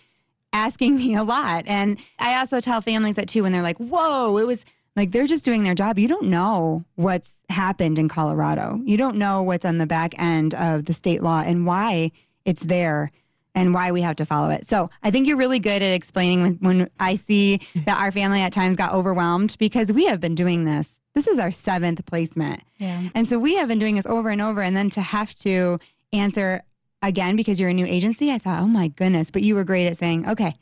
[0.52, 1.64] asking me a lot.
[1.66, 4.64] And I also tell families that too when they're like, whoa, it was
[4.96, 5.98] like they're just doing their job.
[5.98, 8.80] You don't know what's happened in Colorado.
[8.84, 12.12] You don't know what's on the back end of the state law and why
[12.44, 13.10] it's there
[13.54, 14.66] and why we have to follow it.
[14.66, 18.40] So I think you're really good at explaining when, when I see that our family
[18.40, 20.90] at times got overwhelmed because we have been doing this.
[21.14, 22.62] This is our seventh placement.
[22.78, 23.08] Yeah.
[23.14, 24.62] And so we have been doing this over and over.
[24.62, 25.78] And then to have to
[26.12, 26.62] answer
[27.02, 29.30] again because you're a new agency, I thought, oh my goodness.
[29.30, 30.56] But you were great at saying, okay,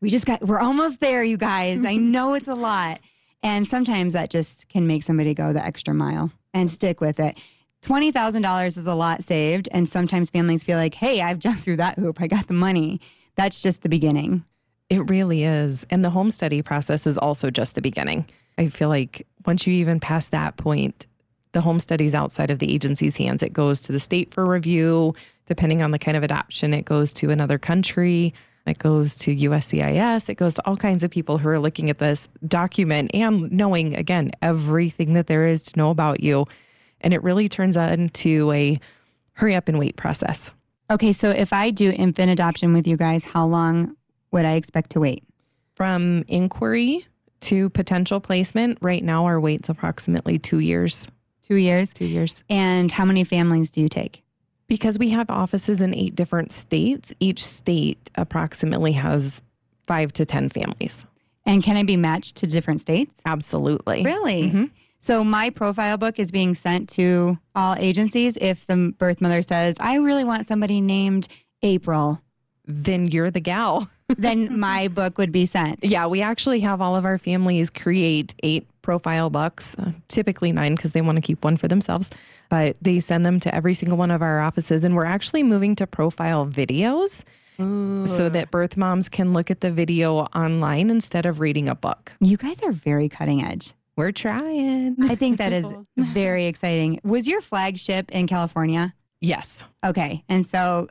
[0.00, 1.84] we just got, we're almost there, you guys.
[1.84, 3.00] I know it's a lot.
[3.42, 7.38] And sometimes that just can make somebody go the extra mile and stick with it.
[7.82, 9.68] $20,000 is a lot saved.
[9.72, 12.20] And sometimes families feel like, hey, I've jumped through that hoop.
[12.20, 13.00] I got the money.
[13.36, 14.44] That's just the beginning.
[14.90, 15.86] It really is.
[15.88, 18.26] And the home study process is also just the beginning.
[18.58, 21.06] I feel like once you even pass that point,
[21.52, 23.42] the home study's outside of the agency's hands.
[23.42, 25.14] It goes to the state for review.
[25.46, 28.34] Depending on the kind of adoption, it goes to another country.
[28.70, 30.28] It goes to USCIS.
[30.28, 33.96] It goes to all kinds of people who are looking at this document and knowing,
[33.96, 36.46] again, everything that there is to know about you.
[37.00, 38.80] And it really turns into a
[39.32, 40.50] hurry up and wait process.
[40.90, 41.12] Okay.
[41.12, 43.96] So if I do infant adoption with you guys, how long
[44.30, 45.24] would I expect to wait?
[45.74, 47.06] From inquiry
[47.40, 51.08] to potential placement, right now our wait's approximately two years.
[51.42, 51.92] Two years.
[51.92, 52.44] Two years.
[52.48, 54.22] And how many families do you take?
[54.70, 59.42] Because we have offices in eight different states, each state approximately has
[59.88, 61.04] five to 10 families.
[61.44, 63.20] And can I be matched to different states?
[63.26, 64.04] Absolutely.
[64.04, 64.44] Really?
[64.44, 64.70] Mhm.
[65.00, 69.74] So my profile book is being sent to all agencies if the birth mother says,
[69.80, 71.26] I really want somebody named
[71.62, 72.22] April,
[72.64, 73.90] Then you're the gal.
[74.18, 75.84] Then my book would be sent.
[75.84, 80.74] Yeah, we actually have all of our families create eight profile books, uh, typically nine
[80.74, 82.10] because they want to keep one for themselves,
[82.48, 84.84] but they send them to every single one of our offices.
[84.84, 87.24] And we're actually moving to profile videos
[88.06, 92.10] so that birth moms can look at the video online instead of reading a book.
[92.18, 93.74] You guys are very cutting edge.
[93.96, 94.96] We're trying.
[95.02, 95.66] I think that is
[95.98, 97.00] very exciting.
[97.04, 98.94] Was your flagship in California?
[99.20, 99.66] Yes.
[99.84, 100.24] Okay.
[100.26, 100.88] And so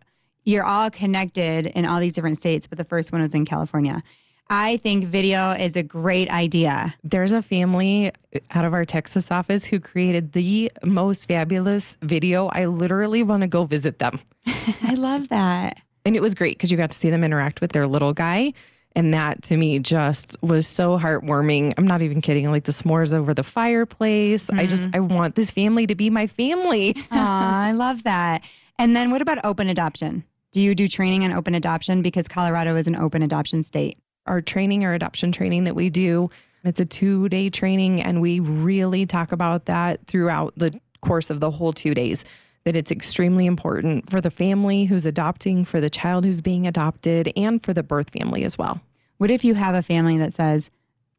[0.50, 4.02] you're all connected in all these different states, but the first one was in California.
[4.50, 6.96] I think video is a great idea.
[7.04, 8.12] There's a family
[8.50, 12.48] out of our Texas office who created the most fabulous video.
[12.48, 14.20] I literally want to go visit them.
[14.82, 15.80] I love that.
[16.04, 18.54] And it was great because you got to see them interact with their little guy.
[18.96, 21.76] And that to me just was so heartwarming.
[21.78, 22.50] I'm not even kidding.
[22.50, 24.50] Like the s'mores over the fireplace.
[24.50, 24.96] I just, mm-hmm.
[24.96, 26.96] I want this family to be my family.
[27.12, 28.42] Aw, I love that.
[28.80, 30.24] And then what about open adoption?
[30.52, 32.02] Do you do training on open adoption?
[32.02, 33.98] Because Colorado is an open adoption state.
[34.26, 36.30] Our training, our adoption training that we do,
[36.64, 38.02] it's a two day training.
[38.02, 42.26] And we really talk about that throughout the course of the whole two days.
[42.66, 47.32] That it's extremely important for the family who's adopting, for the child who's being adopted,
[47.36, 48.82] and for the birth family as well.
[49.18, 50.70] What if you have a family that says,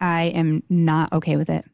[0.01, 1.65] I am not okay with it?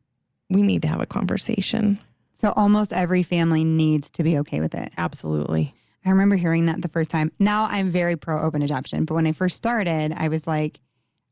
[0.49, 1.99] We need to have a conversation.
[2.41, 4.93] So almost every family needs to be okay with it.
[4.97, 5.75] Absolutely.
[6.07, 7.33] I remember hearing that the first time.
[7.39, 10.81] Now I'm very pro open adoption, but when I first started, I was like,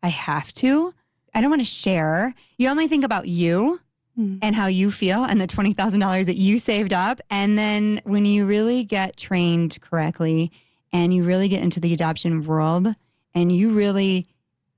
[0.03, 0.93] I have to.
[1.33, 2.35] I don't want to share.
[2.59, 3.81] You only think about you
[4.17, 4.39] Mm.
[4.43, 7.21] and how you feel and the $20,000 that you saved up.
[7.31, 10.53] And then when you really get trained correctly
[10.93, 12.95] and you really get into the adoption world
[13.35, 14.29] and you really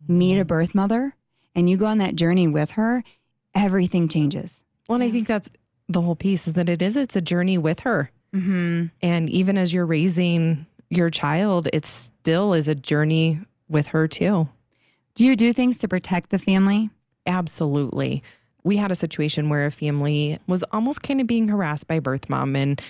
[0.08, 1.14] meet a birth mother
[1.54, 3.04] and you go on that journey with her,
[3.54, 4.62] everything changes.
[4.88, 5.50] Well, and I think that's
[5.86, 8.10] the whole piece is that it is, it's a journey with her.
[8.36, 8.86] Mm-hmm.
[9.02, 14.48] And even as you're raising your child, it still is a journey with her too.
[15.14, 16.90] Do you do things to protect the family?
[17.26, 18.22] Absolutely.
[18.62, 22.28] We had a situation where a family was almost kind of being harassed by birth
[22.28, 22.80] mom and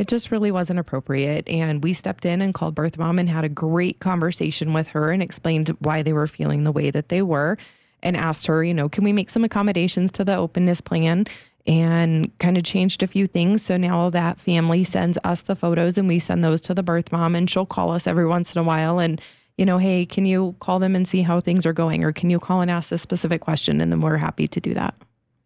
[0.00, 1.46] It just really wasn't appropriate.
[1.46, 5.10] And we stepped in and called birth mom and had a great conversation with her
[5.10, 7.58] and explained why they were feeling the way that they were
[8.02, 11.26] and asked her, you know, can we make some accommodations to the openness plan?
[11.66, 13.62] And kind of changed a few things.
[13.62, 17.12] So now that family sends us the photos and we send those to the birth
[17.12, 19.20] mom, and she'll call us every once in a while and
[19.60, 22.02] you know, hey, can you call them and see how things are going?
[22.02, 23.82] Or can you call and ask this specific question?
[23.82, 24.94] And then we're happy to do that.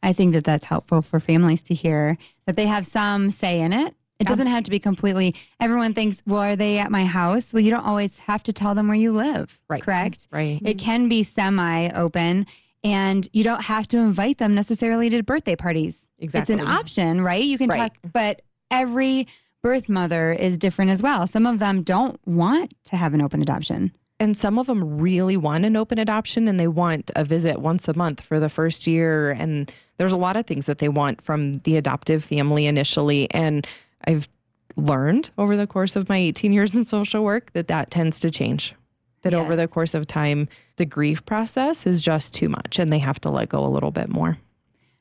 [0.05, 3.73] I think that that's helpful for families to hear that they have some say in
[3.73, 3.93] it.
[4.21, 7.53] It doesn't have to be completely, everyone thinks, well, are they at my house?
[7.53, 9.61] Well, you don't always have to tell them where you live.
[9.69, 9.83] Right.
[9.83, 10.29] Correct?
[10.31, 10.63] Right.
[10.65, 12.47] It can be semi open
[12.85, 16.07] and you don't have to invite them necessarily to birthday parties.
[16.19, 16.55] Exactly.
[16.55, 17.43] It's an option, right?
[17.43, 17.93] You can Right.
[17.93, 19.27] talk, but every
[19.63, 21.27] birth mother is different as well.
[21.27, 23.93] Some of them don't want to have an open adoption.
[24.21, 27.89] And some of them really want an open adoption and they want a visit once
[27.89, 29.33] a month for the first year.
[29.33, 33.29] And there's a lot of things that they want from the adoptive family initially.
[33.33, 33.67] And
[34.07, 34.29] I've
[34.77, 38.31] learned over the course of my 18 years in social work that that tends to
[38.31, 38.75] change.
[39.25, 42.99] That over the course of time, the grief process is just too much and they
[43.01, 44.39] have to let go a little bit more,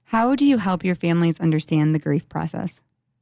[0.06, 2.80] How do you help your families understand the grief process?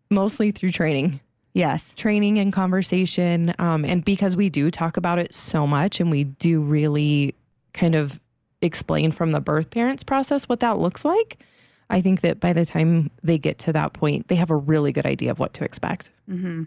[0.10, 1.22] mostly through training.
[1.54, 1.94] Yes.
[1.96, 3.54] training and conversation.
[3.60, 7.34] Um, and because we do talk about it so much and we do really
[7.74, 8.20] kind of
[8.62, 11.40] explain from the birth parents process what that looks like,
[11.90, 14.92] I think that by the time they get to that point, they have a really
[14.94, 16.10] good idea of what to expect.
[16.28, 16.64] hmm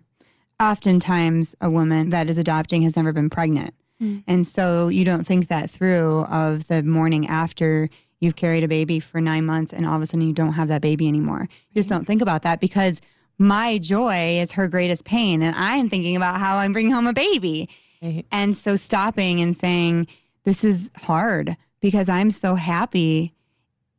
[0.61, 3.75] Oftentimes, a woman that is adopting has never been pregnant.
[4.01, 4.25] Mm.
[4.27, 7.89] And so you don't think that through of the morning after
[8.21, 10.69] you've carried a baby for nine months and all of a sudden you don't have
[10.69, 11.49] that baby anymore.
[11.71, 13.01] You just don't think about that because
[13.39, 15.43] my joy is her greatest pain.
[15.43, 17.69] And I'm thinking about how I'm bringing home a baby.
[18.01, 18.25] Right.
[18.31, 20.07] And so stopping and saying,
[20.45, 23.33] this is hard because I'm so happy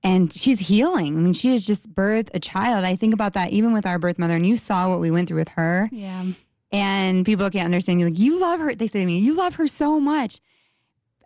[0.03, 1.17] and she's healing.
[1.17, 2.85] I mean, she has just birthed a child.
[2.85, 5.27] I think about that even with our birth mother, and you saw what we went
[5.27, 5.89] through with her.
[5.91, 6.27] Yeah.
[6.75, 8.01] And people can't understand.
[8.01, 8.75] You're like, you love her.
[8.75, 10.41] They say to me, you love her so much.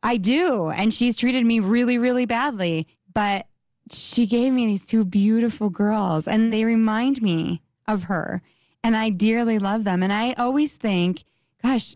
[0.03, 0.69] I do.
[0.69, 2.87] And she's treated me really, really badly.
[3.11, 3.47] But
[3.91, 8.43] she gave me these two beautiful girls, and they remind me of her.
[8.83, 10.03] And I dearly love them.
[10.03, 11.23] And I always think,
[11.63, 11.95] gosh,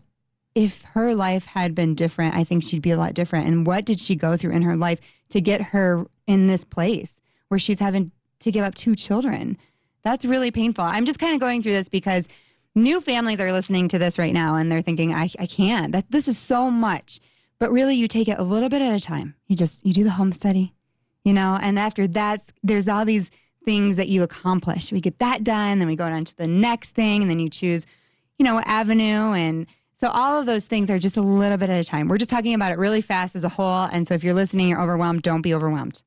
[0.56, 3.46] if her life had been different, I think she'd be a lot different.
[3.46, 7.20] And what did she go through in her life to get her in this place
[7.46, 9.56] where she's having to give up two children?
[10.02, 10.82] That's really painful.
[10.82, 12.26] I'm just kind of going through this because
[12.74, 15.92] new families are listening to this right now and they're thinking, I, I can't.
[15.92, 17.20] That this is so much.
[17.58, 19.36] But really you take it a little bit at a time.
[19.46, 20.74] You just you do the home study,
[21.24, 23.30] you know, and after that there's all these
[23.64, 24.92] things that you accomplish.
[24.92, 27.48] We get that done, then we go on to the next thing, and then you
[27.48, 27.86] choose,
[28.38, 29.66] you know, avenue and
[30.04, 32.08] so all of those things are just a little bit at a time.
[32.08, 33.84] We're just talking about it really fast as a whole.
[33.84, 36.02] And so if you're listening, you're overwhelmed, don't be overwhelmed.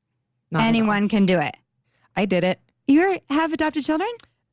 [0.50, 0.62] Not.
[0.62, 1.56] Anyone can do it.
[2.14, 2.60] I did it.
[2.86, 4.08] You have adopted children?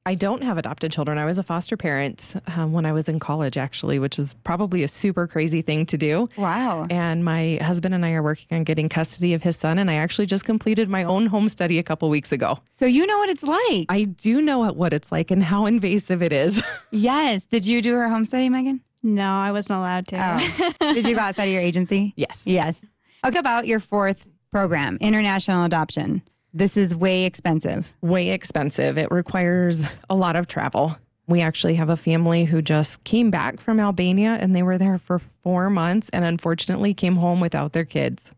[0.07, 1.17] I don't have adopted children.
[1.17, 4.83] I was a foster parent um, when I was in college, actually, which is probably
[4.83, 6.29] a super crazy thing to do.
[6.37, 6.85] Wow.
[6.91, 9.79] And my husband and I are working on getting custody of his son.
[9.79, 12.59] And I actually just completed my own home study a couple weeks ago.
[12.77, 13.87] So you know what it's like.
[13.89, 16.61] I do know what- what it's like and how invasive it is.
[16.91, 17.43] yes.
[17.45, 18.81] Did you do her home study, Megan?
[19.01, 20.17] No, I wasn't allowed to.
[20.19, 20.71] Oh.
[20.93, 22.13] Did you go outside of your agency?
[22.15, 22.43] yes.
[22.45, 22.79] Yes.
[23.25, 26.21] Okay, about your fourth program, international adoption.
[26.55, 27.91] This is way expensive.
[27.99, 28.97] Way expensive.
[28.97, 30.97] It requires a lot of travel.
[31.27, 34.97] We actually have a family who just came back from Albania and they were there
[34.97, 38.31] for four months and unfortunately came home without their kids.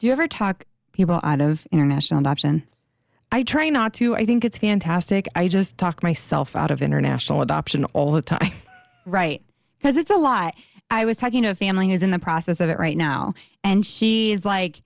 [0.00, 2.64] Do you ever talk people out of international adoption?
[3.30, 4.16] I try not to.
[4.16, 5.28] I think it's fantastic.
[5.36, 8.52] I just talk myself out of international adoption all the time.
[9.06, 9.42] Right.
[9.78, 10.54] Because it's a lot.
[10.90, 13.84] I was talking to a family who's in the process of it right now, and
[13.84, 14.80] she's like,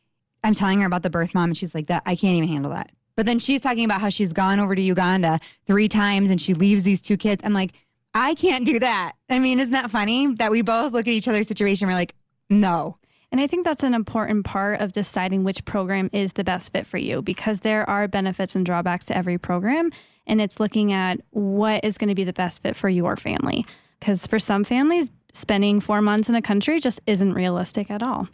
[0.45, 2.73] I'm telling her about the birth mom, and she's like, that I can't even handle
[2.73, 2.91] that.
[3.19, 6.55] But then she's talking about how she's gone over to Uganda three times and she
[6.55, 7.43] leaves these two kids.
[7.45, 7.73] I'm like,
[8.15, 9.15] I can't do that.
[9.29, 11.89] I mean, isn't that funny that we both look at each other's situation?
[11.89, 12.15] We're like,
[12.49, 12.97] no.
[13.33, 16.87] And I think that's an important part of deciding which program is the best fit
[16.87, 19.91] for you because there are benefits and drawbacks to every program.
[20.29, 23.67] And it's looking at what is going to be the best fit for your family.
[23.99, 28.29] Because for some families, spending four months in a country just isn't realistic at all.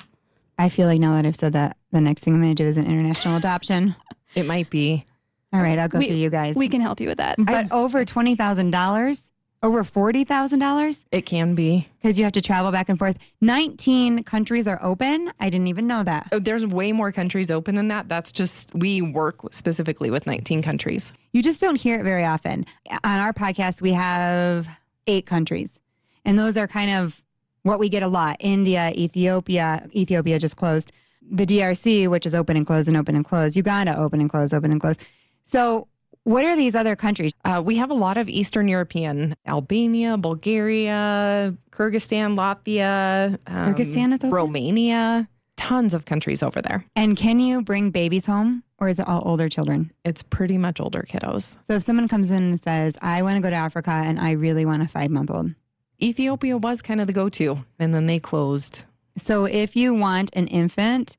[0.59, 2.69] I feel like now that I've said that, the next thing I'm going to do
[2.69, 3.95] is an international adoption.
[4.35, 5.05] It might be.
[5.53, 6.57] All right, I'll go We- through you guys.
[6.57, 7.37] We can help you with that.
[7.39, 9.23] but over $20,000,
[9.63, 11.89] over $40,000 It can be.
[12.03, 13.17] because you have to travel back and forth.
[13.41, 15.31] 19 countries are open.
[15.39, 16.29] I didn't even know that.
[16.33, 18.09] Oh, There's way more countries open than that.
[18.09, 21.13] That's just, we work specifically with 19 countries.
[21.33, 22.67] You just don't hear it very often.
[23.05, 24.67] On our podcast, we have
[25.07, 25.79] eight countries,
[26.25, 27.23] and those are kind of
[27.65, 29.89] what we get a lot India, Ethiopia.
[29.95, 30.93] Ethiopia just closed.
[31.29, 33.57] The DRC, which is open and closed and open and closed.
[33.57, 35.05] Uganda, open and closed, open and closed.
[35.43, 35.89] So
[36.25, 37.33] What are these other countries?
[37.45, 44.25] Uh, we have a lot of Eastern European, Albania, Bulgaria, Kyrgyzstan, Latvia, um, Kyrgyzstan is
[44.25, 44.35] over?
[44.35, 46.85] Romania, tons of countries over there.
[46.97, 49.93] And can you bring babies home or is it all older children?
[50.05, 51.57] It's pretty much older kiddos.
[51.67, 54.33] So if someone comes in and says, I want to go to Africa and I
[54.33, 55.51] really want a five month old.
[56.05, 58.83] Ethiopia was kind of the go to, and then they closed.
[59.17, 61.17] So if you want an infant,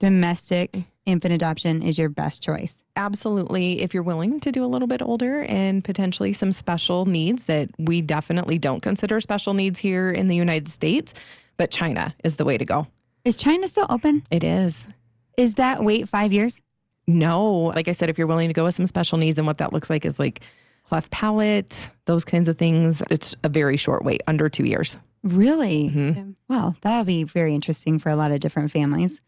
[0.00, 0.76] domestic
[1.06, 2.82] infant adoption is your best choice.
[2.96, 3.80] Absolutely.
[3.80, 7.70] If you're willing to do a little bit older and potentially some special needs that
[7.78, 11.14] we definitely don't consider special needs here in the United States,
[11.56, 12.88] but China is the way to go.
[13.24, 14.24] Is China still open?
[14.32, 14.86] It is.
[15.36, 16.60] Is that wait five years?
[17.06, 19.58] No, like I said, if you're willing to go with some special needs, and what
[19.58, 20.40] that looks like is like
[20.94, 24.96] cleft palate, those kinds of things, it's a very short wait, under two years.
[25.24, 25.90] Really?
[25.90, 26.36] Mhm.
[26.48, 29.20] Well, that'll be very interesting for a lot of different families.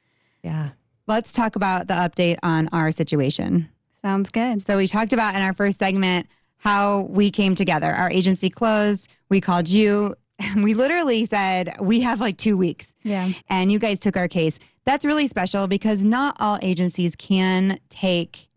[0.44, 0.70] Yeah.
[1.08, 3.68] Let's talk about the update on our situation.
[4.00, 4.62] Sounds good.
[4.62, 7.90] So we talked about in our first segment how we came together.
[7.92, 9.08] Our agency closed.
[9.28, 10.14] We called you.
[10.54, 13.32] We literally said we have like two weeks, Yeah.
[13.48, 14.60] and you guys took our case.
[14.84, 18.48] That's really special because not all agencies can take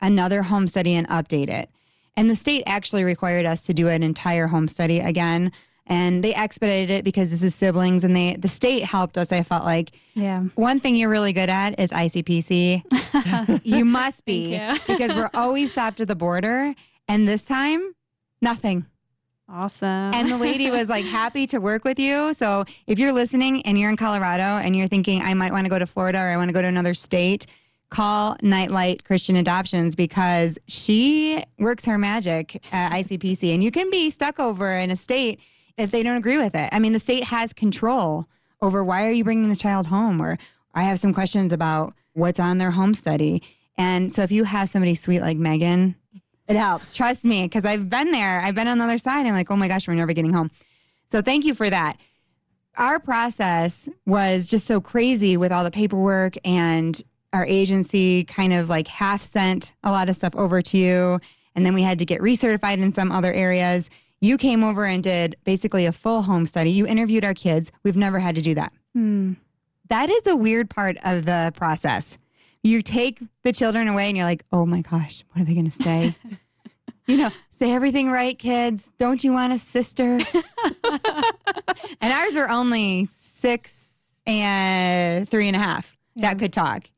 [0.00, 1.70] another home study and update it.
[2.16, 5.52] And the state actually required us to do an entire home study again.
[5.88, 9.30] And they expedited it because this is siblings, and they the state helped us.
[9.30, 10.40] I felt like Yeah.
[10.56, 13.60] one thing you're really good at is ICPC.
[13.64, 16.74] you must be Thank because we're always stopped at the border,
[17.06, 17.92] and this time,
[18.42, 18.86] nothing.
[19.48, 19.86] Awesome.
[20.12, 22.34] And the lady was like happy to work with you.
[22.34, 25.70] So if you're listening and you're in Colorado and you're thinking I might want to
[25.70, 27.46] go to Florida or I want to go to another state,
[27.90, 34.10] call Nightlight Christian Adoptions because she works her magic at ICPC, and you can be
[34.10, 35.40] stuck over in a state
[35.76, 36.68] if they don't agree with it.
[36.72, 38.26] I mean, the state has control
[38.60, 40.38] over why are you bringing this child home, or
[40.74, 43.42] I have some questions about what's on their home study.
[43.78, 45.94] And so if you have somebody sweet like Megan,
[46.48, 46.94] it helps.
[46.94, 48.40] Trust me, because I've been there.
[48.40, 49.26] I've been on the other side.
[49.26, 50.50] I'm like, oh my gosh, we're never getting home.
[51.06, 51.98] So thank you for that.
[52.76, 57.00] Our process was just so crazy with all the paperwork and
[57.36, 61.20] our agency kind of like half sent a lot of stuff over to you.
[61.54, 63.88] And then we had to get recertified in some other areas.
[64.20, 66.70] You came over and did basically a full home study.
[66.70, 67.70] You interviewed our kids.
[67.82, 68.72] We've never had to do that.
[68.94, 69.34] Hmm.
[69.88, 72.18] That is a weird part of the process.
[72.62, 75.70] You take the children away and you're like, oh my gosh, what are they going
[75.70, 76.14] to say?
[77.06, 78.90] you know, say everything right, kids.
[78.98, 80.18] Don't you want a sister?
[82.00, 83.84] and ours were only six
[84.26, 86.30] and three and a half Yeah.
[86.30, 86.90] that could talk.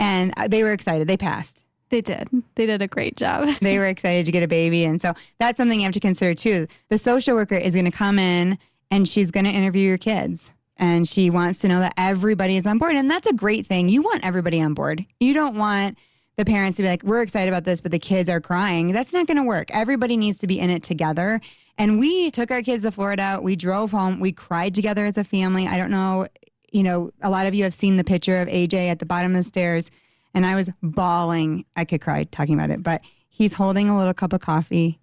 [0.00, 1.06] And they were excited.
[1.06, 1.64] They passed.
[1.90, 2.28] They did.
[2.54, 3.48] They did a great job.
[3.60, 4.84] They were excited to get a baby.
[4.84, 6.66] And so that's something you have to consider too.
[6.88, 8.58] The social worker is going to come in
[8.90, 10.50] and she's going to interview your kids.
[10.76, 12.96] And she wants to know that everybody is on board.
[12.96, 13.90] And that's a great thing.
[13.90, 15.04] You want everybody on board.
[15.20, 15.98] You don't want
[16.38, 18.92] the parents to be like, we're excited about this, but the kids are crying.
[18.92, 19.70] That's not going to work.
[19.70, 21.40] Everybody needs to be in it together.
[21.76, 23.38] And we took our kids to Florida.
[23.42, 24.20] We drove home.
[24.20, 25.66] We cried together as a family.
[25.66, 26.26] I don't know,
[26.70, 29.32] you know, a lot of you have seen the picture of AJ at the bottom
[29.32, 29.90] of the stairs.
[30.34, 31.64] And I was bawling.
[31.76, 35.00] I could cry talking about it, but he's holding a little cup of coffee.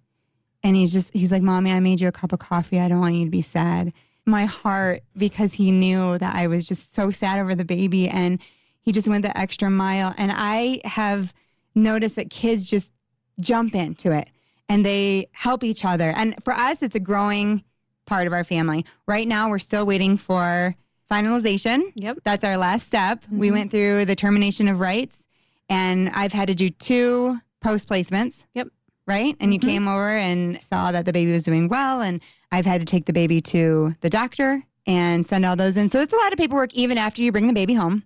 [0.62, 2.80] And he's just, he's like, Mommy, I made you a cup of coffee.
[2.80, 3.92] I don't want you to be sad.
[4.24, 8.08] My heart, because he knew that I was just so sad over the baby.
[8.08, 8.40] And
[8.80, 10.14] he just went the extra mile.
[10.16, 11.34] And I have
[11.74, 12.92] noticed that kids just
[13.40, 14.28] jump into it
[14.68, 16.10] and they help each other.
[16.10, 17.64] And for us, it's a growing
[18.06, 18.84] part of our family.
[19.06, 20.74] Right now, we're still waiting for
[21.10, 21.92] finalization.
[21.94, 22.18] Yep.
[22.24, 23.24] That's our last step.
[23.30, 23.52] We Mhm.
[23.52, 25.24] went through the termination of rights,
[25.68, 28.44] and I've had to do two post placements.
[28.54, 28.68] Yep.
[29.06, 29.36] Right?
[29.40, 29.62] And you Mhm.
[29.64, 32.20] came over and saw that the baby was doing well, and
[32.52, 35.88] I've had to take the baby to the doctor and send all those in.
[35.90, 38.02] So it's a lot of paperwork even after you bring the baby home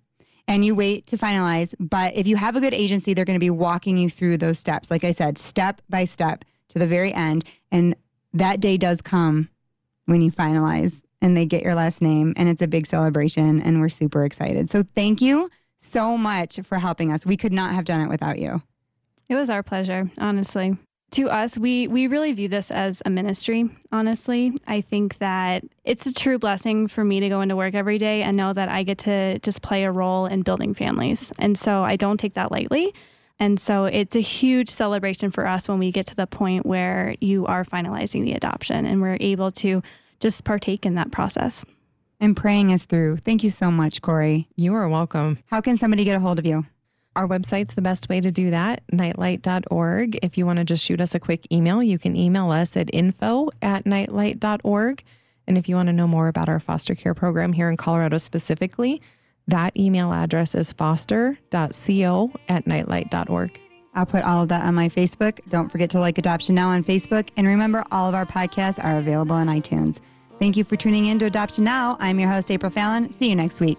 [0.49, 1.75] and you wait to finalize.
[1.79, 4.59] But if you have a good agency, they're going to be walking you through those
[4.59, 4.91] steps.
[4.91, 7.45] Like I said, step by step to the very end.
[7.71, 7.95] And
[8.33, 9.49] that day does come
[10.07, 13.81] when you finalize and they get your last name and it's a big celebration and
[13.81, 14.69] we're super excited.
[14.69, 15.49] So thank you
[15.79, 17.25] so much for helping us.
[17.25, 18.61] We could not have done it without you.
[19.31, 20.77] It was our pleasure, honestly.
[21.13, 24.55] To us, we we really view this as a ministry, honestly.
[24.67, 28.23] I think that it's a true blessing for me to go into work every day
[28.23, 31.31] and know that I get to just play a role in building families.
[31.39, 32.95] And so I don't take that lightly.
[33.39, 37.15] And so it's a huge celebration for us when we get to the point where
[37.21, 39.83] you are finalizing the adoption and we're able to
[40.23, 41.65] just partake in that process.
[42.21, 43.17] And praying us through.
[43.17, 44.49] Thank you so much, Corey.
[44.55, 45.41] You are welcome.
[45.47, 46.65] How can somebody get a hold of you?
[47.17, 50.19] Our website's the best way to do that, nightlight.org.
[50.23, 52.89] If you want to just shoot us a quick email, you can email us at
[52.95, 55.03] info at nightlight.org.
[55.47, 58.17] And if you want to know more about our foster care program here in Colorado
[58.19, 59.03] specifically,
[59.49, 63.59] that email address is foster.co at nightlight.org.
[63.95, 65.45] I'll put all of that on my Facebook.
[65.51, 67.29] Don't forget to like Adoption Now on Facebook.
[67.37, 70.01] And remember, all of our podcasts are available on iTunes.
[70.43, 71.97] Thank you for tuning in to Adoption Now.
[72.01, 73.13] I'm your host, April Fallon.
[73.13, 73.79] See you next week.